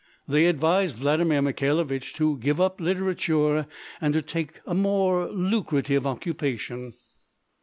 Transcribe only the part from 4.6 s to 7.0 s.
some more lucrative occupation.